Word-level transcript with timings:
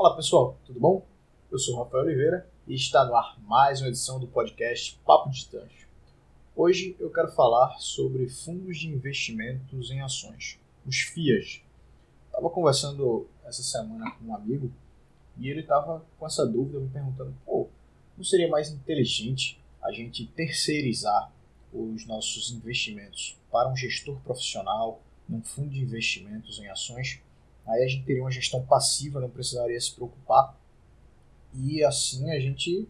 Fala 0.00 0.16
pessoal, 0.16 0.58
tudo 0.64 0.80
bom? 0.80 1.06
Eu 1.52 1.58
sou 1.58 1.76
Rafael 1.76 2.04
Oliveira 2.04 2.48
e 2.66 2.74
está 2.74 3.04
no 3.04 3.14
ar 3.14 3.38
mais 3.42 3.82
uma 3.82 3.88
edição 3.88 4.18
do 4.18 4.26
podcast 4.26 4.98
Papo 5.04 5.28
Distante. 5.28 5.86
Hoje 6.56 6.96
eu 6.98 7.10
quero 7.10 7.30
falar 7.32 7.78
sobre 7.78 8.26
fundos 8.30 8.78
de 8.78 8.88
investimentos 8.88 9.90
em 9.90 10.00
ações, 10.00 10.58
os 10.86 11.00
FIAs. 11.00 11.60
Estava 12.28 12.48
conversando 12.48 13.28
essa 13.44 13.62
semana 13.62 14.10
com 14.12 14.24
um 14.24 14.34
amigo 14.34 14.72
e 15.36 15.50
ele 15.50 15.60
estava 15.60 16.02
com 16.18 16.26
essa 16.26 16.46
dúvida 16.46 16.80
me 16.80 16.88
perguntando: 16.88 17.36
pô, 17.44 17.68
não 18.16 18.24
seria 18.24 18.48
mais 18.48 18.70
inteligente 18.70 19.60
a 19.82 19.92
gente 19.92 20.24
terceirizar 20.28 21.30
os 21.74 22.06
nossos 22.06 22.50
investimentos 22.50 23.36
para 23.52 23.68
um 23.68 23.76
gestor 23.76 24.18
profissional, 24.20 25.02
num 25.28 25.42
fundo 25.42 25.68
de 25.68 25.82
investimentos 25.82 26.58
em 26.58 26.68
ações? 26.68 27.20
Aí 27.66 27.84
a 27.84 27.86
gente 27.86 28.04
teria 28.04 28.22
uma 28.22 28.30
gestão 28.30 28.64
passiva, 28.64 29.20
não 29.20 29.30
precisaria 29.30 29.80
se 29.80 29.94
preocupar. 29.94 30.58
E 31.54 31.82
assim 31.84 32.30
a 32.30 32.40
gente 32.40 32.88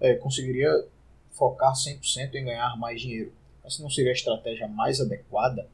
é, 0.00 0.14
conseguiria 0.14 0.86
focar 1.30 1.72
100% 1.72 2.34
em 2.34 2.44
ganhar 2.44 2.76
mais 2.76 3.00
dinheiro. 3.00 3.32
Essa 3.64 3.82
não 3.82 3.90
seria 3.90 4.10
a 4.10 4.14
estratégia 4.14 4.68
mais 4.68 5.00
adequada? 5.00 5.68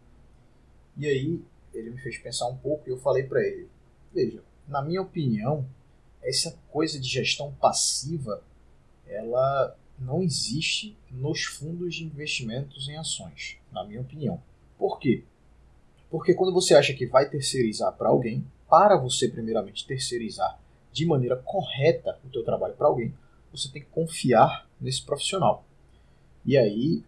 E 0.97 1.06
aí 1.06 1.41
ele 1.73 1.91
me 1.91 1.98
fez 1.98 2.19
pensar 2.19 2.47
um 2.47 2.56
pouco 2.56 2.89
e 2.89 2.92
eu 2.92 2.98
falei 2.98 3.23
para 3.23 3.41
ele: 3.42 3.69
veja, 4.12 4.42
na 4.67 4.83
minha 4.83 5.03
opinião, 5.03 5.67
essa 6.23 6.56
coisa 6.70 6.98
de 6.98 7.09
gestão 7.09 7.53
passiva 7.55 8.42
ela 9.09 9.77
não 9.98 10.23
existe 10.23 10.97
nos 11.11 11.45
fundos 11.45 11.97
de 11.97 12.05
investimentos 12.05 12.89
em 12.89 12.97
ações, 12.97 13.56
na 13.73 13.84
minha 13.84 14.01
opinião. 14.01 14.41
Por 14.77 14.98
quê? 14.98 15.25
Porque 16.11 16.35
quando 16.35 16.53
você 16.53 16.75
acha 16.75 16.95
que 16.95 17.07
vai 17.07 17.29
terceirizar 17.29 17.92
para 17.92 18.09
alguém, 18.09 18.45
para 18.69 18.97
você 18.97 19.28
primeiramente 19.28 19.87
terceirizar 19.87 20.59
de 20.92 21.06
maneira 21.06 21.37
correta 21.37 22.19
o 22.25 22.28
teu 22.28 22.42
trabalho 22.42 22.75
para 22.75 22.87
alguém, 22.87 23.15
você 23.53 23.70
tem 23.70 23.83
que 23.83 23.89
confiar 23.89 24.69
nesse 24.81 25.03
profissional. 25.03 25.65
E 26.45 26.56
aí, 26.56 27.03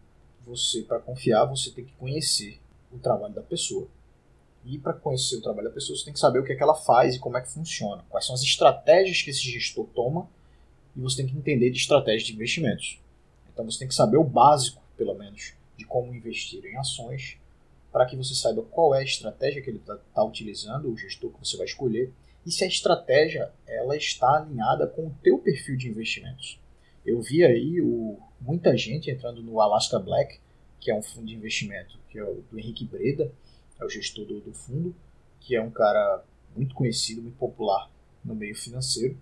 você 0.45 0.83
para 0.83 1.01
confiar, 1.01 1.45
você 1.47 1.70
tem 1.70 1.84
que 1.84 1.92
conhecer 1.95 2.61
o 2.92 2.98
trabalho 2.98 3.34
da 3.34 3.42
pessoa. 3.42 3.89
E 4.65 4.79
para 4.79 4.92
conhecer 4.92 5.37
o 5.37 5.42
trabalho 5.42 5.69
da 5.69 5.75
pessoa, 5.75 5.97
você 5.97 6.05
tem 6.05 6.12
que 6.12 6.20
saber 6.20 6.39
o 6.39 6.45
que, 6.45 6.53
é 6.53 6.57
que 6.57 6.62
ela 6.62 6.75
faz 6.75 7.14
e 7.14 7.19
como 7.19 7.37
é 7.39 7.41
que 7.41 7.48
funciona, 7.48 8.05
quais 8.11 8.27
são 8.27 8.35
as 8.35 8.42
estratégias 8.42 9.23
que 9.23 9.31
esse 9.31 9.41
gestor 9.41 9.87
toma, 9.95 10.29
e 10.95 11.01
você 11.01 11.19
tem 11.19 11.27
que 11.27 11.39
entender 11.39 11.70
de 11.70 11.79
estratégias 11.79 12.25
de 12.25 12.35
investimentos. 12.35 13.01
Então 13.53 13.64
você 13.64 13.79
tem 13.79 13.89
que 13.89 13.95
saber 13.95 14.19
o 14.19 14.25
básico, 14.25 14.83
pelo 14.97 15.14
menos, 15.14 15.55
de 15.77 15.85
como 15.87 16.14
investir 16.14 16.64
em 16.67 16.77
ações, 16.77 17.39
para 17.92 18.06
que 18.06 18.16
você 18.16 18.34
saiba 18.34 18.62
qual 18.62 18.94
é 18.94 19.00
a 19.00 19.05
estratégia 19.05 19.60
que 19.62 19.70
ele 19.70 19.78
está 19.78 19.96
tá 19.96 20.24
utilizando, 20.24 20.91
o 20.91 20.96
gestor 20.96 21.30
que 21.33 21.46
você 21.46 21.56
vai 21.56 21.66
escolher, 21.66 22.12
e 22.46 22.50
se 22.50 22.64
a 22.64 22.69
estratégia 22.69 23.52
ela 23.66 23.96
está 23.96 24.36
alinhada 24.36 24.86
com 24.86 25.06
o 25.06 25.14
teu 25.22 25.38
perfil 25.38 25.77
de 25.77 25.88
investimentos. 25.88 26.58
Eu 27.05 27.20
vi 27.20 27.44
aí 27.44 27.80
o, 27.80 28.18
muita 28.41 28.77
gente 28.77 29.11
entrando 29.11 29.42
no 29.42 29.61
Alaska 29.61 29.98
Black, 29.98 30.38
que 30.78 30.91
é 30.91 30.94
um 30.94 31.02
fundo 31.02 31.27
de 31.27 31.34
investimento, 31.34 31.98
que 32.08 32.18
é 32.18 32.24
o 32.24 32.42
do 32.50 32.58
Henrique 32.58 32.84
Breda, 32.84 33.33
é 33.78 33.84
o 33.84 33.88
gestor 33.88 34.24
do, 34.24 34.41
do 34.41 34.52
fundo, 34.52 34.94
que 35.41 35.55
é 35.55 35.62
um 35.62 35.70
cara 35.70 36.24
muito 36.55 36.74
conhecido, 36.74 37.22
muito 37.22 37.36
popular 37.36 37.91
no 38.24 38.34
meio 38.34 38.55
financeiro, 38.55 39.18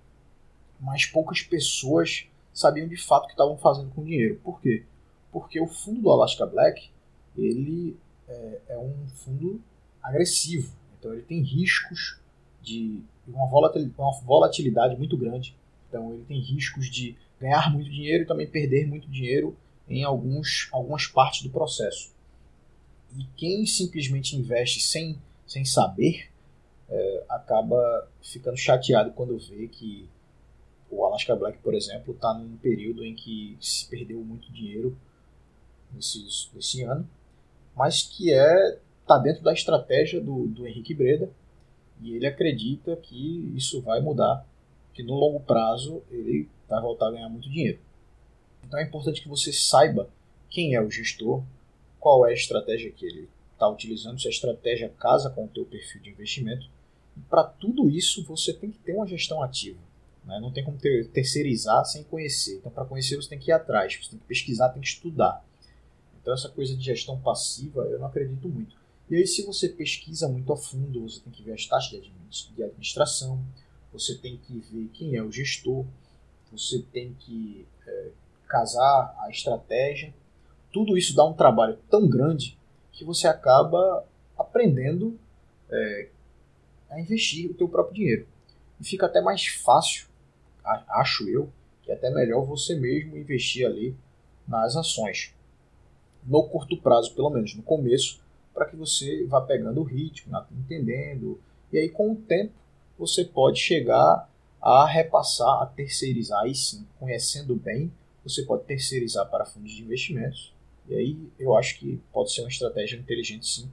mas 0.80 1.06
poucas 1.06 1.42
pessoas 1.42 2.26
sabiam 2.52 2.88
de 2.88 2.96
fato 2.96 3.24
o 3.24 3.26
que 3.26 3.32
estavam 3.32 3.56
fazendo 3.56 3.90
com 3.90 4.02
o 4.02 4.04
dinheiro. 4.04 4.40
Por 4.42 4.60
quê? 4.60 4.84
Porque 5.30 5.60
o 5.60 5.66
fundo 5.66 6.00
do 6.00 6.10
Alaska 6.10 6.46
Black 6.46 6.90
ele 7.36 7.96
é, 8.28 8.60
é 8.68 8.78
um 8.78 9.08
fundo 9.14 9.60
agressivo. 10.02 10.72
Então 10.98 11.12
ele 11.12 11.22
tem 11.22 11.42
riscos 11.42 12.18
de 12.62 13.02
uma 13.26 13.46
volatilidade 14.24 14.96
muito 14.96 15.16
grande. 15.16 15.56
Então 15.88 16.12
ele 16.12 16.24
tem 16.24 16.40
riscos 16.40 16.90
de 16.90 17.16
ganhar 17.40 17.72
muito 17.72 17.90
dinheiro 17.90 18.24
e 18.24 18.26
também 18.26 18.46
perder 18.46 18.86
muito 18.86 19.08
dinheiro 19.08 19.56
em 19.88 20.04
alguns, 20.04 20.68
algumas 20.72 21.06
partes 21.06 21.42
do 21.42 21.50
processo. 21.50 22.12
E 23.16 23.24
quem 23.36 23.64
simplesmente 23.64 24.36
investe 24.36 24.80
sem, 24.80 25.18
sem 25.46 25.64
saber 25.64 26.28
é, 26.90 27.24
acaba 27.28 28.08
ficando 28.22 28.56
chateado 28.56 29.12
quando 29.12 29.38
vê 29.38 29.68
que 29.68 30.08
o 30.90 31.04
Alaska 31.04 31.36
Black, 31.36 31.58
por 31.58 31.74
exemplo, 31.74 32.14
está 32.14 32.32
num 32.34 32.56
período 32.56 33.04
em 33.04 33.14
que 33.14 33.56
se 33.60 33.86
perdeu 33.88 34.22
muito 34.22 34.50
dinheiro 34.52 34.96
nesse, 35.92 36.26
nesse 36.54 36.82
ano 36.82 37.08
mas 37.78 38.02
que 38.02 38.32
é 38.32 38.78
está 39.02 39.16
dentro 39.16 39.42
da 39.42 39.54
estratégia 39.54 40.20
do, 40.20 40.46
do 40.48 40.66
Henrique 40.66 40.92
Breda 40.92 41.30
e 42.02 42.14
ele 42.14 42.26
acredita 42.26 42.94
que 42.96 43.52
isso 43.56 43.80
vai 43.80 44.00
mudar, 44.02 44.44
que 44.92 45.02
no 45.02 45.14
longo 45.14 45.40
prazo 45.40 46.02
ele 46.10 46.46
vai 46.68 46.80
voltar 46.82 47.08
a 47.08 47.12
ganhar 47.12 47.28
muito 47.28 47.48
dinheiro. 47.48 47.78
Então 48.62 48.78
é 48.78 48.82
importante 48.82 49.22
que 49.22 49.28
você 49.28 49.50
saiba 49.50 50.10
quem 50.50 50.74
é 50.74 50.82
o 50.82 50.90
gestor, 50.90 51.42
qual 51.98 52.26
é 52.26 52.30
a 52.30 52.34
estratégia 52.34 52.90
que 52.90 53.06
ele 53.06 53.28
está 53.52 53.68
utilizando, 53.68 54.20
se 54.20 54.26
a 54.26 54.30
estratégia 54.30 54.92
casa 54.98 55.30
com 55.30 55.46
o 55.46 55.48
teu 55.48 55.64
perfil 55.64 56.02
de 56.02 56.10
investimento. 56.10 56.68
E 57.16 57.20
para 57.20 57.44
tudo 57.44 57.88
isso 57.88 58.22
você 58.24 58.52
tem 58.52 58.70
que 58.70 58.78
ter 58.78 58.92
uma 58.92 59.06
gestão 59.06 59.42
ativa. 59.42 59.80
Né? 60.24 60.38
Não 60.40 60.52
tem 60.52 60.64
como 60.64 60.76
ter, 60.76 61.08
terceirizar 61.08 61.84
sem 61.86 62.04
conhecer. 62.04 62.58
Então 62.58 62.70
para 62.70 62.84
conhecer 62.84 63.16
você 63.16 63.30
tem 63.30 63.38
que 63.38 63.50
ir 63.50 63.54
atrás, 63.54 63.96
você 63.96 64.10
tem 64.10 64.18
que 64.18 64.26
pesquisar, 64.26 64.68
tem 64.68 64.82
que 64.82 64.88
estudar. 64.88 65.42
Então, 66.28 66.34
essa 66.36 66.50
coisa 66.50 66.76
de 66.76 66.84
gestão 66.84 67.18
passiva, 67.18 67.84
eu 67.84 67.98
não 67.98 68.06
acredito 68.06 68.46
muito. 68.50 68.76
E 69.08 69.16
aí, 69.16 69.26
se 69.26 69.46
você 69.46 69.66
pesquisa 69.66 70.28
muito 70.28 70.52
a 70.52 70.58
fundo, 70.58 71.00
você 71.00 71.20
tem 71.20 71.32
que 71.32 71.42
ver 71.42 71.54
as 71.54 71.64
taxas 71.64 72.04
de 72.54 72.62
administração, 72.62 73.42
você 73.90 74.14
tem 74.14 74.36
que 74.36 74.58
ver 74.58 74.90
quem 74.92 75.16
é 75.16 75.22
o 75.22 75.32
gestor, 75.32 75.86
você 76.52 76.84
tem 76.92 77.14
que 77.14 77.66
é, 77.86 78.08
casar 78.46 79.16
a 79.20 79.30
estratégia. 79.30 80.12
Tudo 80.70 80.98
isso 80.98 81.16
dá 81.16 81.24
um 81.24 81.32
trabalho 81.32 81.78
tão 81.88 82.06
grande 82.06 82.58
que 82.92 83.06
você 83.06 83.26
acaba 83.26 84.04
aprendendo 84.36 85.18
é, 85.70 86.08
a 86.90 87.00
investir 87.00 87.50
o 87.50 87.54
teu 87.54 87.70
próprio 87.70 87.94
dinheiro. 87.94 88.28
E 88.78 88.84
fica 88.84 89.06
até 89.06 89.22
mais 89.22 89.46
fácil, 89.46 90.06
acho 90.62 91.26
eu, 91.26 91.50
que 91.82 91.90
é 91.90 91.94
até 91.94 92.10
melhor 92.10 92.44
você 92.44 92.74
mesmo 92.74 93.16
investir 93.16 93.66
ali 93.66 93.96
nas 94.46 94.76
ações 94.76 95.32
no 96.28 96.44
curto 96.44 96.76
prazo, 96.76 97.14
pelo 97.14 97.30
menos 97.30 97.54
no 97.54 97.62
começo, 97.62 98.20
para 98.52 98.66
que 98.66 98.76
você 98.76 99.24
vá 99.24 99.40
pegando 99.40 99.80
o 99.80 99.84
ritmo, 99.84 100.36
entendendo. 100.52 101.40
E 101.72 101.78
aí, 101.78 101.88
com 101.88 102.12
o 102.12 102.16
tempo, 102.16 102.52
você 102.98 103.24
pode 103.24 103.58
chegar 103.58 104.28
a 104.60 104.86
repassar, 104.86 105.62
a 105.62 105.66
terceirizar. 105.66 106.42
Aí 106.42 106.54
sim, 106.54 106.86
conhecendo 106.98 107.54
bem, 107.54 107.90
você 108.22 108.42
pode 108.42 108.64
terceirizar 108.64 109.28
para 109.30 109.46
fundos 109.46 109.72
de 109.72 109.82
investimentos. 109.82 110.52
E 110.88 110.94
aí 110.94 111.18
eu 111.38 111.56
acho 111.56 111.78
que 111.78 112.00
pode 112.12 112.32
ser 112.32 112.42
uma 112.42 112.48
estratégia 112.48 112.96
inteligente 112.96 113.46
sim, 113.46 113.70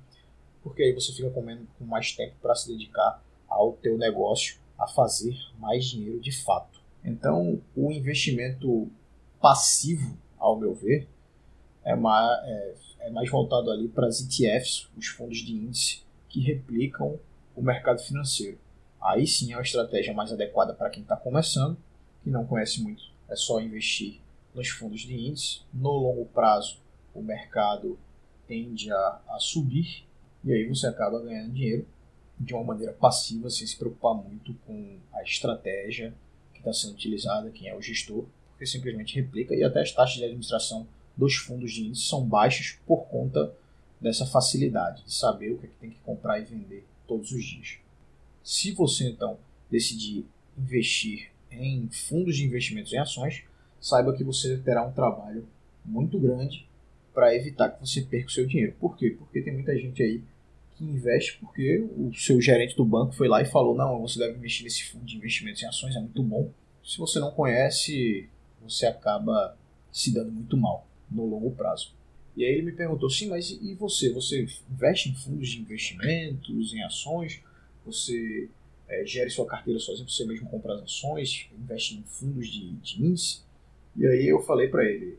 porque 0.64 0.84
aí 0.84 0.94
você 0.94 1.12
fica 1.14 1.30
com, 1.30 1.42
menos, 1.42 1.68
com 1.78 1.86
mais 1.86 2.12
tempo 2.12 2.36
para 2.42 2.56
se 2.56 2.68
dedicar 2.68 3.22
ao 3.48 3.74
teu 3.74 3.98
negócio, 3.98 4.58
a 4.78 4.88
fazer 4.88 5.36
mais 5.58 5.86
dinheiro 5.86 6.20
de 6.20 6.32
fato. 6.32 6.80
Então, 7.04 7.62
o 7.76 7.92
investimento 7.92 8.90
passivo, 9.40 10.18
ao 10.38 10.60
meu 10.60 10.74
ver, 10.74 11.08
é 11.86 11.96
mais, 11.96 12.44
é, 12.46 12.76
é 13.02 13.10
mais 13.12 13.30
voltado 13.30 13.72
ali 13.72 13.88
para 13.88 14.08
as 14.08 14.20
ETFs, 14.20 14.90
os 14.98 15.08
fundos 15.08 15.38
de 15.38 15.54
índice, 15.54 16.02
que 16.28 16.42
replicam 16.42 17.20
o 17.56 17.62
mercado 17.62 18.02
financeiro. 18.02 18.58
Aí 19.02 19.28
sim 19.28 19.54
é 19.54 19.56
uma 19.56 19.62
estratégia 19.62 20.14
mais 20.14 20.34
adequada 20.34 20.74
para 20.74 20.90
quem 20.90 21.04
está 21.04 21.16
começando, 21.16 21.78
que 22.24 22.30
não 22.30 22.46
conhece 22.46 22.82
muito. 22.82 23.04
É 23.30 23.36
só 23.36 23.62
investir 23.62 24.20
nos 24.54 24.68
fundos 24.70 25.02
de 25.02 25.16
índice. 25.16 25.62
No 25.72 25.92
longo 25.92 26.26
prazo, 26.26 26.80
o 27.14 27.22
mercado 27.22 28.00
tende 28.48 28.92
a, 28.92 29.22
a 29.30 29.38
subir 29.40 30.06
e 30.44 30.52
aí 30.52 30.68
você 30.68 30.88
acaba 30.88 31.22
ganhando 31.22 31.54
dinheiro 31.54 31.88
de 32.40 32.54
uma 32.54 32.64
maneira 32.64 32.94
passiva, 32.94 33.50
sem 33.50 33.66
se 33.66 33.78
preocupar 33.78 34.14
muito 34.14 34.54
com 34.66 34.98
a 35.14 35.24
estratégia 35.24 36.14
que 36.54 36.60
está 36.60 36.74
sendo 36.74 36.94
utilizada, 36.94 37.50
quem 37.50 37.70
é 37.70 37.76
o 37.76 37.82
gestor, 37.82 38.26
porque 38.50 38.66
simplesmente 38.66 39.16
replica 39.16 39.56
e 39.56 39.64
até 39.64 39.82
as 39.82 39.92
taxas 39.92 40.18
de 40.18 40.26
administração 40.26 40.88
dos 41.18 41.36
fundos 41.36 41.72
de 41.72 41.88
índice 41.88 42.06
são 42.06 42.24
baixos 42.24 42.78
por 42.86 43.06
conta 43.06 43.54
dessa 44.00 44.26
facilidade 44.26 45.04
de 45.04 45.14
saber 45.14 45.52
o 45.52 45.58
que, 45.58 45.66
é 45.66 45.70
que 45.70 45.76
tem 45.76 45.90
que 45.90 46.00
comprar 46.04 46.40
e 46.40 46.46
vender 46.46 46.86
todos 47.08 47.32
os 47.32 47.44
dias. 47.44 47.78
Se 48.44 48.72
você 48.72 49.10
então 49.10 49.38
decidir 49.72 50.26
investir 50.58 51.32
em 51.52 51.88
fundos 51.90 52.36
de 52.36 52.46
investimentos 52.46 52.94
em 52.94 52.98
ações, 52.98 53.44
saiba 53.80 54.16
que 54.16 54.24
você 54.24 54.58
terá 54.58 54.86
um 54.86 54.92
trabalho 54.92 55.48
muito 55.84 56.20
grande 56.20 56.68
para 57.14 57.36
evitar 57.36 57.70
que 57.70 57.80
você 57.80 58.02
perca 58.02 58.28
o 58.28 58.32
seu 58.32 58.46
dinheiro. 58.46 58.76
Por 58.80 58.98
quê? 58.98 59.16
Porque 59.18 59.42
tem 59.42 59.54
muita 59.54 59.76
gente 59.78 60.04
aí 60.04 60.22
que 60.76 60.84
investe 60.84 61.38
porque 61.40 61.80
o 61.98 62.14
seu 62.14 62.42
gerente 62.42 62.76
do 62.76 62.84
banco 62.84 63.14
foi 63.14 63.28
lá 63.28 63.42
e 63.42 63.46
falou: 63.46 63.76
não, 63.76 64.02
você 64.02 64.20
deve 64.20 64.38
investir 64.38 64.64
nesse 64.64 64.84
fundo 64.84 65.06
de 65.06 65.16
investimentos 65.16 65.64
em 65.64 65.68
ações, 65.68 65.96
é 65.96 66.00
muito 66.00 66.22
bom. 66.22 66.52
Se 66.84 66.98
você 66.98 67.20
não 67.20 67.32
conhece, 67.32 68.30
você 68.62 68.86
acaba 68.86 69.58
se 69.92 70.14
dando 70.14 70.32
muito 70.32 70.58
mal 70.58 70.86
no 71.10 71.26
longo 71.26 71.52
prazo. 71.52 71.94
E 72.36 72.44
aí 72.44 72.52
ele 72.52 72.64
me 72.64 72.72
perguntou, 72.72 73.10
sim, 73.10 73.30
mas 73.30 73.50
e 73.50 73.74
você? 73.76 74.12
Você 74.12 74.48
investe 74.70 75.10
em 75.10 75.16
fundos 75.16 75.48
de 75.50 75.62
investimentos, 75.62 76.74
em 76.74 76.84
ações? 76.84 77.42
Você 77.86 78.50
é, 78.88 79.06
gere 79.06 79.30
sua 79.30 79.46
carteira 79.46 79.80
sozinho, 79.80 80.10
você 80.10 80.26
mesmo 80.26 80.50
compra 80.50 80.76
as 80.76 80.84
ações, 80.84 81.50
investe 81.58 81.96
em 81.96 82.04
fundos 82.04 82.48
de, 82.48 82.72
de 82.74 83.04
índice. 83.04 83.42
E 83.96 84.06
aí 84.06 84.28
eu 84.28 84.42
falei 84.42 84.68
para 84.68 84.84
ele, 84.84 85.18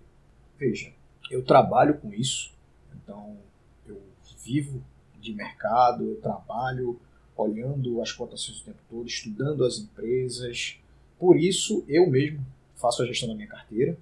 veja, 0.58 0.92
eu 1.30 1.42
trabalho 1.42 1.94
com 1.98 2.12
isso, 2.12 2.52
então 2.94 3.36
eu 3.86 4.00
vivo 4.44 4.84
de 5.20 5.32
mercado, 5.32 6.04
eu 6.04 6.20
trabalho 6.20 7.00
olhando 7.36 8.00
as 8.00 8.12
cotações 8.12 8.60
o 8.60 8.64
tempo 8.64 8.78
todo, 8.88 9.06
estudando 9.06 9.64
as 9.64 9.78
empresas. 9.78 10.78
Por 11.18 11.38
isso, 11.38 11.84
eu 11.88 12.08
mesmo 12.08 12.44
faço 12.76 13.02
a 13.02 13.06
gestão 13.06 13.28
da 13.28 13.34
minha 13.34 13.48
carteira. 13.48 13.96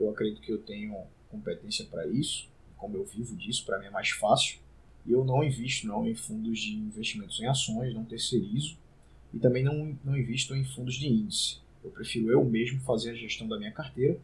Eu 0.00 0.10
acredito 0.10 0.40
que 0.40 0.50
eu 0.50 0.58
tenho 0.58 0.96
competência 1.28 1.84
para 1.84 2.06
isso, 2.06 2.48
como 2.76 2.96
eu 2.96 3.04
vivo 3.04 3.36
disso, 3.36 3.64
para 3.66 3.78
mim 3.78 3.86
é 3.86 3.90
mais 3.90 4.08
fácil. 4.10 4.58
E 5.06 5.12
eu 5.12 5.24
não 5.24 5.44
invisto 5.44 5.86
não 5.86 6.06
em 6.08 6.14
fundos 6.14 6.58
de 6.58 6.74
investimentos 6.74 7.38
em 7.40 7.46
ações, 7.46 7.94
não 7.94 8.04
terceirizo 8.04 8.78
e 9.32 9.38
também 9.38 9.62
não, 9.62 9.96
não 10.04 10.16
invisto 10.16 10.54
em 10.54 10.64
fundos 10.64 10.94
de 10.94 11.06
índice. 11.06 11.58
Eu 11.84 11.90
prefiro 11.90 12.30
eu 12.30 12.44
mesmo 12.44 12.80
fazer 12.80 13.10
a 13.10 13.14
gestão 13.14 13.46
da 13.46 13.58
minha 13.58 13.72
carteira 13.72 14.18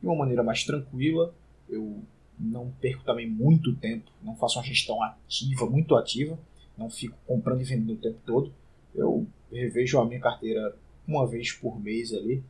de 0.00 0.06
uma 0.06 0.16
maneira 0.16 0.42
mais 0.42 0.64
tranquila. 0.64 1.34
Eu 1.68 2.02
não 2.38 2.70
perco 2.80 3.04
também 3.04 3.28
muito 3.28 3.74
tempo, 3.76 4.10
não 4.22 4.34
faço 4.34 4.58
uma 4.58 4.64
gestão 4.64 5.02
ativa, 5.02 5.66
muito 5.66 5.94
ativa, 5.94 6.38
não 6.76 6.90
fico 6.90 7.16
comprando 7.26 7.60
e 7.60 7.64
vendendo 7.64 7.92
o 7.92 8.00
tempo 8.00 8.18
todo. 8.24 8.52
Eu 8.94 9.26
revejo 9.52 10.00
a 10.00 10.06
minha 10.06 10.20
carteira 10.20 10.74
uma 11.06 11.26
vez 11.26 11.52
por 11.52 11.78
mês 11.80 12.12
ali, 12.12 12.42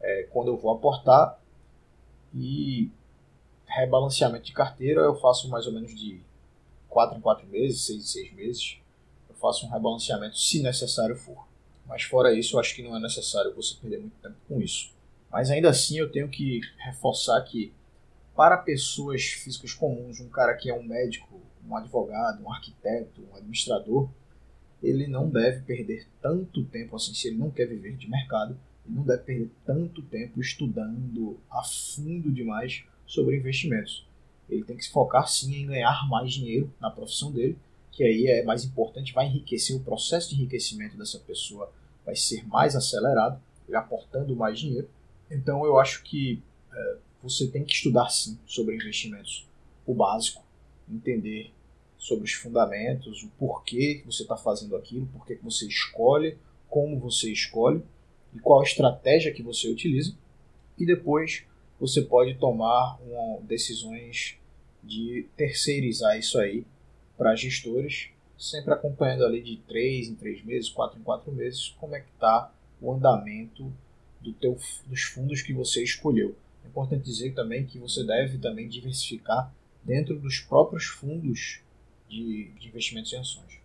é, 0.00 0.24
quando 0.32 0.48
eu 0.48 0.56
vou 0.56 0.72
aportar 0.72 1.38
e 2.34 2.90
rebalanceamento 3.66 4.46
de 4.46 4.52
carteira 4.52 5.02
eu 5.02 5.14
faço 5.16 5.48
mais 5.48 5.66
ou 5.66 5.72
menos 5.72 5.94
de 5.94 6.20
4 6.88 7.18
em 7.18 7.20
4 7.20 7.46
meses, 7.46 7.82
6 7.86 7.98
em 7.98 8.06
6 8.06 8.32
meses. 8.34 8.78
Eu 9.28 9.34
faço 9.36 9.66
um 9.66 9.70
rebalanceamento 9.70 10.38
se 10.38 10.62
necessário 10.62 11.16
for. 11.16 11.46
Mas 11.86 12.02
fora 12.02 12.32
isso, 12.32 12.56
eu 12.56 12.60
acho 12.60 12.74
que 12.74 12.82
não 12.82 12.96
é 12.96 13.00
necessário 13.00 13.54
você 13.54 13.74
perder 13.80 13.98
muito 13.98 14.16
tempo 14.20 14.36
com 14.48 14.60
isso. 14.60 14.92
Mas 15.30 15.50
ainda 15.50 15.70
assim 15.70 15.98
eu 15.98 16.10
tenho 16.10 16.28
que 16.28 16.60
reforçar 16.78 17.40
que 17.42 17.72
para 18.34 18.56
pessoas 18.56 19.24
físicas 19.24 19.74
comuns, 19.74 20.20
um 20.20 20.28
cara 20.28 20.54
que 20.54 20.70
é 20.70 20.74
um 20.74 20.82
médico, 20.82 21.40
um 21.66 21.76
advogado, 21.76 22.42
um 22.42 22.52
arquiteto, 22.52 23.20
um 23.30 23.36
administrador, 23.36 24.08
ele 24.82 25.06
não 25.06 25.28
deve 25.28 25.62
perder 25.62 26.06
tanto 26.22 26.64
tempo 26.64 26.94
assim, 26.94 27.12
se 27.12 27.28
ele 27.28 27.36
não 27.36 27.50
quer 27.50 27.66
viver 27.66 27.96
de 27.96 28.08
mercado, 28.08 28.58
não 28.88 29.02
deve 29.02 29.22
perder 29.22 29.50
tanto 29.64 30.02
tempo 30.02 30.40
estudando 30.40 31.38
a 31.50 31.62
fundo 31.62 32.30
demais 32.32 32.84
sobre 33.06 33.36
investimentos. 33.36 34.06
Ele 34.48 34.64
tem 34.64 34.76
que 34.76 34.84
se 34.84 34.90
focar 34.90 35.28
sim 35.28 35.54
em 35.54 35.66
ganhar 35.66 36.08
mais 36.08 36.32
dinheiro 36.32 36.72
na 36.80 36.90
profissão 36.90 37.30
dele, 37.30 37.58
que 37.92 38.02
aí 38.02 38.26
é 38.26 38.42
mais 38.44 38.64
importante, 38.64 39.12
vai 39.12 39.26
enriquecer 39.26 39.76
o 39.76 39.80
processo 39.80 40.30
de 40.30 40.36
enriquecimento 40.36 40.96
dessa 40.96 41.18
pessoa, 41.18 41.70
vai 42.04 42.16
ser 42.16 42.46
mais 42.46 42.74
acelerado, 42.74 43.40
ele 43.66 43.76
aportando 43.76 44.34
mais 44.34 44.58
dinheiro. 44.58 44.88
Então 45.30 45.64
eu 45.66 45.78
acho 45.78 46.02
que 46.02 46.42
é, 46.72 46.96
você 47.22 47.48
tem 47.48 47.64
que 47.64 47.74
estudar 47.74 48.08
sim 48.08 48.38
sobre 48.46 48.74
investimentos, 48.74 49.46
o 49.86 49.94
básico, 49.94 50.42
entender 50.88 51.52
sobre 51.98 52.24
os 52.24 52.32
fundamentos, 52.32 53.22
o 53.22 53.28
porquê 53.30 53.96
que 53.96 54.06
você 54.06 54.22
está 54.22 54.36
fazendo 54.36 54.76
aquilo, 54.76 55.06
porquê 55.12 55.34
que 55.36 55.44
você 55.44 55.66
escolhe, 55.66 56.38
como 56.68 56.98
você 56.98 57.30
escolhe 57.32 57.82
e 58.34 58.38
qual 58.38 58.62
estratégia 58.62 59.32
que 59.32 59.42
você 59.42 59.68
utiliza. 59.68 60.14
E 60.78 60.86
depois 60.86 61.44
você 61.80 62.02
pode 62.02 62.34
tomar 62.34 62.98
uma, 63.02 63.40
decisões 63.42 64.36
de 64.82 65.26
terceirizar 65.36 66.18
isso 66.18 66.38
aí 66.38 66.64
para 67.16 67.34
gestores, 67.34 68.10
sempre 68.38 68.72
acompanhando 68.72 69.24
ali 69.24 69.42
de 69.42 69.56
3 69.68 70.08
em 70.08 70.14
3 70.14 70.44
meses, 70.44 70.68
4 70.70 70.98
em 70.98 71.02
4 71.02 71.32
meses, 71.32 71.74
como 71.80 71.94
é 71.94 72.00
que 72.00 72.10
está 72.14 72.52
o 72.80 72.92
andamento 72.92 73.72
do 74.20 74.32
teu, 74.32 74.56
dos 74.86 75.02
fundos 75.02 75.42
que 75.42 75.52
você 75.52 75.82
escolheu. 75.82 76.36
É 76.64 76.68
importante 76.68 77.04
dizer 77.04 77.34
também 77.34 77.66
que 77.66 77.78
você 77.78 78.04
deve 78.04 78.38
também 78.38 78.68
diversificar 78.68 79.52
dentro 79.82 80.18
dos 80.18 80.40
próprios 80.40 80.84
fundos 80.84 81.60
de, 82.08 82.50
de 82.58 82.68
investimentos 82.68 83.12
em 83.12 83.18
ações. 83.18 83.60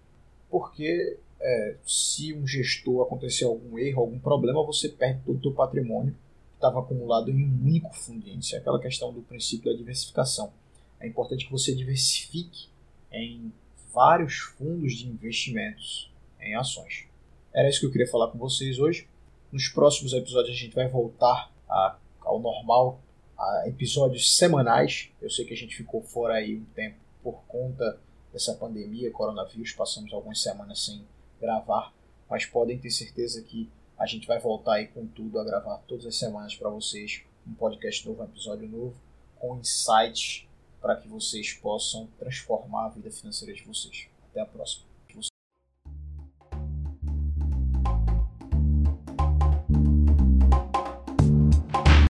Porque 0.49 1.17
é, 1.43 1.75
se 1.85 2.33
um 2.33 2.47
gestor 2.47 3.05
acontecer 3.05 3.45
algum 3.45 3.77
erro, 3.77 4.01
algum 4.01 4.19
problema, 4.19 4.65
você 4.65 4.89
perde 4.89 5.21
todo 5.25 5.37
o 5.37 5.41
teu 5.41 5.51
patrimônio 5.51 6.15
estava 6.63 6.79
acumulado 6.79 7.29
em 7.29 7.43
um 7.43 7.65
único 7.65 7.93
fundo 7.93 8.27
índice. 8.27 8.55
É 8.55 8.59
aquela 8.59 8.79
questão 8.79 9.11
do 9.11 9.21
princípio 9.21 9.69
da 9.69 9.77
diversificação. 9.77 10.53
É 10.99 11.07
importante 11.07 11.45
que 11.45 11.51
você 11.51 11.75
diversifique 11.75 12.69
em 13.11 13.51
vários 13.93 14.35
fundos 14.35 14.93
de 14.93 15.07
investimentos 15.07 16.09
em 16.39 16.55
ações. 16.55 17.05
Era 17.53 17.69
isso 17.69 17.81
que 17.81 17.85
eu 17.85 17.91
queria 17.91 18.09
falar 18.09 18.31
com 18.31 18.37
vocês 18.37 18.79
hoje. 18.79 19.07
Nos 19.51 19.67
próximos 19.67 20.13
episódios 20.13 20.55
a 20.55 20.59
gente 20.59 20.73
vai 20.73 20.87
voltar 20.87 21.51
a, 21.69 21.97
ao 22.21 22.39
normal, 22.39 22.99
a 23.37 23.67
episódios 23.67 24.35
semanais. 24.35 25.09
Eu 25.21 25.29
sei 25.29 25.45
que 25.45 25.53
a 25.53 25.57
gente 25.57 25.75
ficou 25.75 26.01
fora 26.01 26.35
aí 26.35 26.55
um 26.55 26.65
tempo 26.73 26.95
por 27.21 27.43
conta 27.47 27.99
dessa 28.31 28.53
pandemia, 28.55 29.11
coronavírus, 29.11 29.73
passamos 29.73 30.11
algumas 30.11 30.41
semanas 30.41 30.83
sem 30.83 31.05
gravar, 31.43 31.93
mas 32.29 32.45
podem 32.45 32.79
ter 32.79 32.89
certeza 32.89 33.41
que 33.41 33.69
a 33.99 34.05
gente 34.05 34.25
vai 34.25 34.39
voltar 34.39 34.75
aí 34.75 34.87
com 34.87 35.05
tudo 35.05 35.39
a 35.39 35.43
gravar 35.43 35.77
todas 35.87 36.05
as 36.05 36.15
semanas 36.15 36.55
para 36.55 36.69
vocês 36.69 37.21
um 37.45 37.53
podcast 37.53 38.07
novo, 38.07 38.21
um 38.21 38.25
episódio 38.25 38.67
novo, 38.67 38.95
com 39.35 39.57
insights 39.57 40.47
para 40.81 40.95
que 40.95 41.07
vocês 41.07 41.53
possam 41.53 42.07
transformar 42.17 42.85
a 42.85 42.89
vida 42.89 43.11
financeira 43.11 43.53
de 43.53 43.63
vocês. 43.63 44.07
Até 44.29 44.39
a 44.41 44.45
próxima. 44.45 44.92